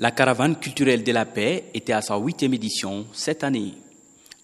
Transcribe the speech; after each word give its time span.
La 0.00 0.12
caravane 0.12 0.56
culturelle 0.58 1.04
de 1.04 1.12
la 1.12 1.26
paix 1.26 1.64
était 1.74 1.92
à 1.92 2.00
sa 2.00 2.16
huitième 2.16 2.54
édition 2.54 3.06
cette 3.12 3.44
année. 3.44 3.74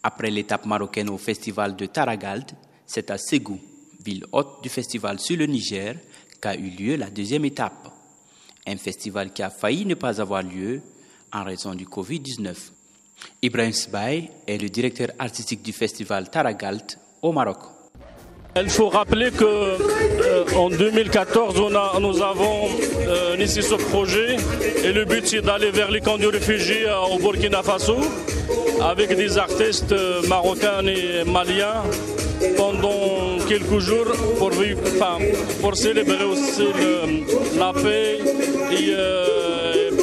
Après 0.02 0.30
l'étape 0.30 0.66
marocaine 0.66 1.08
au 1.08 1.16
festival 1.16 1.74
de 1.76 1.86
Taragald, 1.86 2.44
c'est 2.84 3.10
à 3.10 3.16
Ségou, 3.16 3.58
ville 4.04 4.26
hôte 4.32 4.62
du 4.62 4.68
festival 4.68 5.18
sur 5.18 5.38
le 5.38 5.46
Niger, 5.46 5.96
qu'a 6.42 6.54
eu 6.56 6.68
lieu 6.68 6.96
la 6.96 7.08
deuxième 7.08 7.46
étape. 7.46 7.90
Un 8.66 8.76
festival 8.76 9.32
qui 9.32 9.42
a 9.42 9.48
failli 9.48 9.86
ne 9.86 9.94
pas 9.94 10.20
avoir 10.20 10.42
lieu 10.42 10.82
en 11.32 11.42
raison 11.42 11.74
du 11.74 11.86
Covid-19. 11.86 12.54
Ibrahim 13.40 13.72
Sbaï 13.72 14.30
est 14.46 14.58
le 14.58 14.68
directeur 14.68 15.08
artistique 15.18 15.62
du 15.62 15.72
festival 15.72 16.28
Taragalt 16.28 16.98
au 17.22 17.32
Maroc. 17.32 17.75
Il 18.58 18.70
faut 18.70 18.88
rappeler 18.88 19.30
que 19.30 19.44
euh, 19.44 20.44
en 20.56 20.70
2014, 20.70 21.60
on 21.60 21.74
a, 21.74 21.98
nous 22.00 22.22
avons 22.22 22.68
euh, 23.06 23.34
initié 23.36 23.60
ce 23.60 23.74
projet 23.74 24.36
et 24.82 24.92
le 24.92 25.04
but 25.04 25.26
c'est 25.26 25.42
d'aller 25.42 25.70
vers 25.70 25.90
les 25.90 26.00
camps 26.00 26.16
de 26.16 26.26
réfugiés 26.26 26.88
euh, 26.88 27.14
au 27.14 27.18
Burkina 27.18 27.62
Faso 27.62 27.96
avec 28.80 29.14
des 29.14 29.36
artistes 29.36 29.94
marocains 30.26 30.86
et 30.86 31.24
maliens 31.30 31.82
pendant 32.56 33.36
quelques 33.46 33.78
jours 33.78 34.06
pour, 34.38 35.76
célébrer 35.76 36.24
aussi 36.24 36.64
la 37.58 37.72
paix 37.74 38.18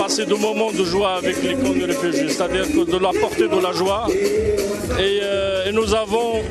de 0.08 0.36
moments 0.36 0.72
de 0.72 0.84
joie 0.84 1.16
avec 1.16 1.42
les 1.44 1.54
camps 1.56 1.74
de 1.74 1.86
réfugiés, 1.86 2.30
c'est-à-dire 2.30 2.66
de 2.68 2.98
la 2.98 3.12
portée 3.20 3.48
de 3.48 3.62
la 3.62 3.72
joie. 3.72 4.08
Et, 5.00 5.22
et 5.68 5.72
nous 5.72 5.94
avons 5.94 6.42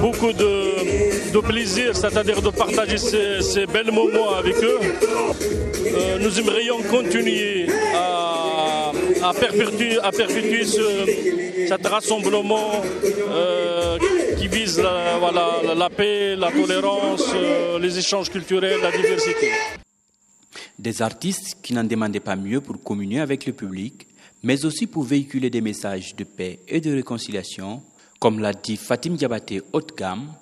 beaucoup 0.00 0.32
de, 0.32 1.40
plaisir, 1.40 1.94
c'est-à-dire 1.96 2.40
de 2.40 2.50
partager 2.50 2.96
ces, 2.96 3.66
bels 3.66 3.92
moments 3.92 4.34
avec 4.34 4.56
eux. 4.62 4.80
Euh, 5.86 6.18
nous 6.18 6.38
aimerions 6.40 6.78
continuer 6.82 7.66
à, 7.94 8.92
perpétuer, 9.38 10.64
ce, 10.64 11.66
cet 11.68 11.86
rassemblement 11.86 12.82
euh, 13.30 13.98
qui 14.38 14.48
vise 14.48 14.80
la, 14.80 15.90
paix, 15.90 16.36
la 16.36 16.50
tolérance, 16.50 17.30
euh, 17.34 17.78
les 17.78 17.98
échanges 17.98 18.30
culturels, 18.30 18.80
la 18.82 18.90
diversité. 18.90 19.50
Des 20.78 21.02
artistes 21.02 21.56
qui 21.62 21.72
n'en 21.72 21.84
demandaient 21.84 22.20
pas 22.20 22.36
mieux 22.36 22.60
pour 22.60 22.82
communier 22.82 23.20
avec 23.20 23.46
le 23.46 23.52
public, 23.52 24.06
mais 24.42 24.64
aussi 24.64 24.86
pour 24.86 25.04
véhiculer 25.04 25.50
des 25.50 25.60
messages 25.60 26.14
de 26.14 26.24
paix 26.24 26.60
et 26.68 26.80
de 26.80 26.94
réconciliation 26.94 27.82
comme 28.18 28.40
l'a 28.40 28.52
dit 28.52 28.76
Fatim 28.76 29.14
Diabaté 29.14 29.62
haut 29.72 29.80
de 29.80 29.92
gamme, 29.92 30.32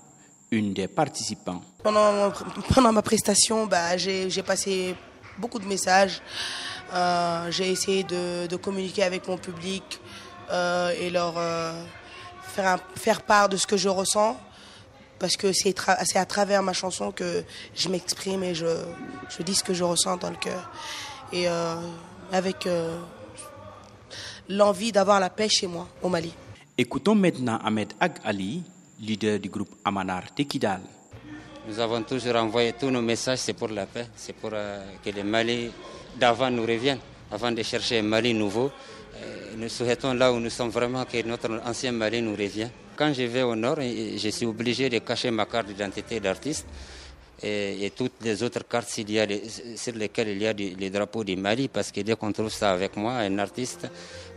une 0.51 0.73
des 0.73 0.89
participants. 0.89 1.61
Pendant, 1.83 2.33
pendant 2.73 2.93
ma 2.93 3.03
prestation, 3.03 3.67
bah, 3.67 3.97
j'ai 3.97 4.43
passé 4.43 4.95
beaucoup 5.39 5.59
de 5.59 5.67
messages. 5.67 6.23
Euh, 6.93 7.51
j'ai 7.51 7.71
essayé 7.71 8.05
de, 8.05 8.47
de, 8.47 8.57
communiquer 8.57 9.03
avec 9.03 9.27
mon 9.27 9.37
public 9.37 10.01
euh, 10.51 10.93
et 11.01 11.11
leur 11.11 11.35
euh, 11.37 11.73
faire, 12.43 12.79
faire 12.95 13.23
part 13.23 13.49
de 13.49 13.57
ce 13.57 13.67
que 13.67 13.77
je 13.77 13.89
ressens. 13.89 14.39
Parce 15.19 15.37
que 15.37 15.53
c'est 15.53 15.75
à 16.17 16.25
travers 16.27 16.63
ma 16.63 16.73
chanson 16.73 17.13
que 17.13 17.45
je 17.75 17.89
m'exprime 17.89 18.43
et 18.43 18.55
je, 18.55 18.67
je, 19.31 19.43
dis 19.43 19.55
ce 19.55 19.65
que 19.65 19.73
je 19.75 19.85
ressens 19.85 20.17
dans 20.17 20.31
le 20.31 20.37
cœur. 20.37 20.71
Et 21.33 21.49
euh, 21.49 21.77
avec 22.33 22.67
euh, 22.67 22.99
l'envie 24.49 24.93
d'avoir 24.93 25.21
la 25.21 25.31
paix 25.31 25.49
chez 25.49 25.67
moi, 25.67 25.89
au 26.03 26.09
Mali. 26.09 26.33
Écoutons 26.77 27.15
maintenant 27.15 27.59
Ahmed 27.65 27.93
Ag 28.01 28.15
Ali, 28.25 28.63
leader 29.01 29.39
du 29.39 29.49
groupe 29.49 29.71
Amanar 29.85 30.35
Tekidal. 30.35 30.81
Nous 31.67 31.79
avons 31.79 32.03
toujours 32.03 32.37
envoyé 32.37 32.73
tous 32.73 32.91
nos 32.91 33.01
messages, 33.01 33.39
c'est 33.39 33.55
pour 33.55 33.69
la 33.69 33.87
paix, 33.87 34.07
c'est 34.17 34.35
pour 34.35 34.51
euh, 34.53 34.85
que 35.03 35.11
les 35.11 35.23
Mali 35.23 35.71
d'avant 36.17 36.51
nous 36.51 36.63
reviennent, 36.63 36.99
avant 37.33 37.53
de 37.53 37.63
chercher 37.63 38.01
un 38.01 38.03
Mali 38.03 38.35
nouveau. 38.35 38.71
Nous 39.57 39.69
souhaitons 39.69 40.15
là 40.15 40.33
où 40.33 40.41
nous 40.41 40.51
sommes 40.51 40.71
vraiment 40.71 41.05
que 41.05 41.23
notre 41.27 41.61
ancien 41.65 41.93
Mali 41.93 42.21
nous 42.21 42.33
revienne. 42.33 42.71
Quand 42.97 43.13
je 43.13 43.23
vais 43.23 43.43
au 43.43 43.55
nord, 43.55 43.79
je 43.81 44.29
suis 44.31 44.47
obligé 44.47 44.89
de 44.89 44.99
cacher 44.99 45.31
ma 45.31 45.47
carte 45.47 45.69
d'identité 45.69 46.19
d'artiste 46.19 46.67
et, 47.43 47.93
toutes 47.95 48.15
les 48.23 48.43
autres 48.43 48.67
cartes 48.67 48.89
sur 48.89 49.95
lesquelles 49.95 50.29
il 50.29 50.43
y 50.43 50.47
a 50.47 50.53
les 50.53 50.91
drapeaux 50.91 51.23
du 51.23 51.37
Mali, 51.37 51.69
parce 51.69 51.93
que 51.93 52.01
dès 52.01 52.17
qu'on 52.17 52.33
trouve 52.33 52.51
ça 52.51 52.73
avec 52.73 52.97
moi, 52.97 53.13
un 53.15 53.39
artiste, 53.39 53.89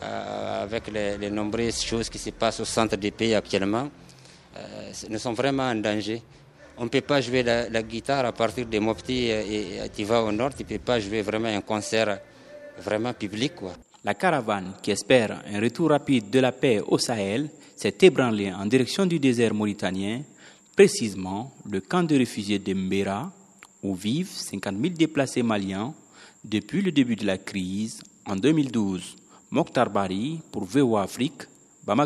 euh, 0.03 0.63
avec 0.63 0.87
les, 0.91 1.29
nombreuses 1.29 1.81
choses 1.81 2.09
qui 2.09 2.19
se 2.19 2.29
passent 2.31 2.59
au 2.59 2.65
centre 2.65 2.95
du 2.95 3.11
pays 3.11 3.33
actuellement, 3.33 3.89
euh, 4.57 4.91
nous 5.09 5.19
sommes 5.19 5.35
vraiment 5.35 5.69
en 5.69 5.75
danger. 5.75 6.21
On 6.77 6.83
ne 6.83 6.89
peut 6.89 7.01
pas 7.01 7.21
jouer 7.21 7.41
la, 7.43 7.81
guitare 7.81 8.25
à 8.25 8.31
partir 8.33 8.67
de 8.67 8.77
Mopti 8.79 9.25
et, 9.29 9.83
et 9.83 9.89
tu 9.95 10.03
vas 10.03 10.21
au 10.21 10.31
nord, 10.31 10.53
tu 10.53 10.63
ne 10.63 10.67
peux 10.67 10.79
pas 10.79 10.99
jouer 10.99 11.21
vraiment 11.23 11.49
un 11.49 11.61
concert 11.61 12.19
vraiment 12.79 13.13
public. 13.13 13.55
Quoi. 13.55 13.73
La 14.07 14.13
caravane 14.13 14.75
qui 14.81 14.91
espère 14.91 15.43
un 15.53 15.59
retour 15.59 15.89
rapide 15.89 16.29
de 16.29 16.39
la 16.39 16.53
paix 16.53 16.79
au 16.79 16.97
Sahel 16.97 17.49
s'est 17.75 17.97
ébranlée 18.03 18.53
en 18.53 18.65
direction 18.65 19.05
du 19.05 19.19
désert 19.19 19.53
mauritanien 19.53 20.21
précisément 20.77 21.53
le 21.69 21.81
camp 21.81 22.03
de 22.03 22.15
réfugiés 22.15 22.57
de 22.57 22.73
Mbera, 22.73 23.29
où 23.83 23.93
vivent 23.95 24.31
50 24.31 24.75
000 24.81 24.93
déplacés 24.95 25.43
maliens 25.43 25.93
depuis 26.41 26.81
le 26.81 26.93
début 26.93 27.17
de 27.17 27.25
la 27.25 27.37
crise 27.37 28.01
en 28.25 28.37
2012. 28.37 29.17
Mokhtar 29.51 29.89
Bari 29.89 30.39
pour 30.53 30.63
VOA 30.63 31.03
Afrique, 31.03 31.41
Bamako. 31.83 32.05